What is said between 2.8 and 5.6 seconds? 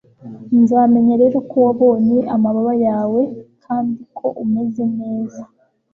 yawe kandi ko umeze neza